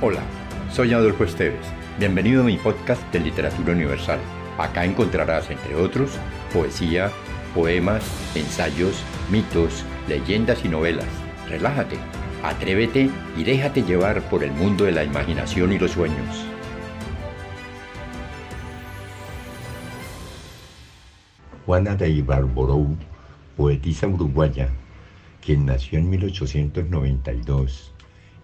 [0.00, 0.22] Hola,
[0.70, 1.66] soy Adolfo Esteves.
[1.98, 4.20] Bienvenido a mi podcast de Literatura Universal.
[4.56, 6.12] Acá encontrarás, entre otros,
[6.52, 7.10] poesía,
[7.52, 8.04] poemas,
[8.36, 11.08] ensayos, mitos, leyendas y novelas.
[11.48, 11.96] Relájate,
[12.44, 16.46] atrévete y déjate llevar por el mundo de la imaginación y los sueños.
[21.66, 22.96] Juana de Ibarborou,
[23.56, 24.68] poetisa uruguaya,
[25.44, 27.97] quien nació en 1892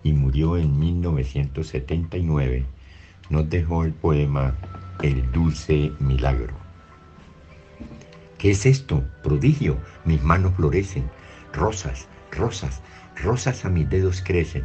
[0.05, 2.67] y murió en 1979,
[3.31, 4.55] nos dejó el poema
[5.03, 6.55] El dulce milagro.
[8.39, 9.03] ¿Qué es esto?
[9.23, 9.79] Prodigio.
[10.05, 11.11] Mis manos florecen.
[11.55, 12.83] Rosas, rosas,
[13.17, 14.65] rosas a mis dedos crecen.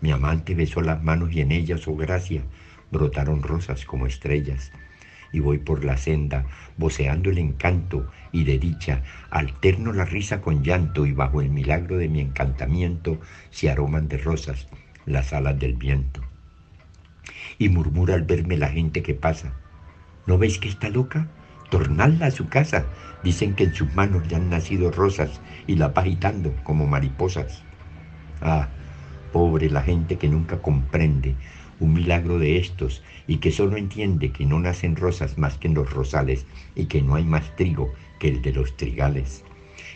[0.00, 2.42] Mi amante besó las manos y en ellas, oh gracia,
[2.90, 4.72] brotaron rosas como estrellas.
[5.32, 6.46] Y voy por la senda,
[6.76, 11.96] voceando el encanto y de dicha, alterno la risa con llanto y bajo el milagro
[11.96, 14.66] de mi encantamiento se aroman de rosas
[15.06, 16.22] las alas del viento.
[17.58, 19.52] Y murmura al verme la gente que pasa,
[20.26, 21.28] ¿no veis que está loca?
[21.70, 22.86] Tornadla a su casa.
[23.22, 27.62] Dicen que en sus manos ya han nacido rosas y la va agitando como mariposas.
[28.40, 28.68] Ah,
[29.32, 31.36] pobre la gente que nunca comprende
[31.78, 35.74] un milagro de estos y que solo entiende que no nacen rosas más que en
[35.74, 39.44] los rosales y que no hay más trigo que el de los trigales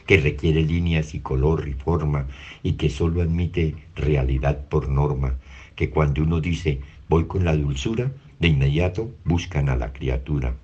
[0.07, 2.27] que requiere líneas y color y forma
[2.63, 5.37] y que solo admite realidad por norma,
[5.77, 10.57] que cuando uno dice voy con la dulzura, de inmediato buscan a la criatura,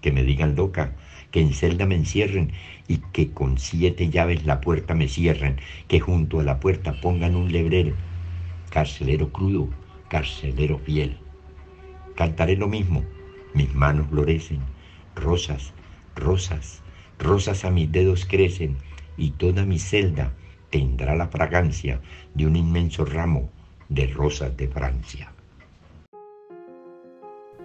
[0.00, 0.96] que me digan loca,
[1.30, 2.52] que en celda me encierren
[2.88, 5.56] y que con siete llaves la puerta me cierren,
[5.88, 7.94] que junto a la puerta pongan un lebrero,
[8.70, 9.68] carcelero crudo,
[10.08, 11.16] carcelero fiel.
[12.16, 13.02] Cantaré lo mismo,
[13.54, 14.60] mis manos florecen,
[15.14, 15.72] rosas,
[16.14, 16.82] rosas,
[17.22, 18.76] rosas a mis dedos crecen
[19.16, 20.32] y toda mi celda
[20.70, 22.00] tendrá la fragancia
[22.34, 23.50] de un inmenso ramo
[23.88, 25.32] de rosas de Francia.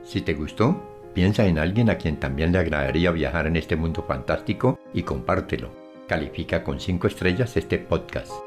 [0.03, 0.81] Si te gustó,
[1.13, 5.69] piensa en alguien a quien también le agradaría viajar en este mundo fantástico y compártelo.
[6.07, 8.47] Califica con 5 estrellas este podcast.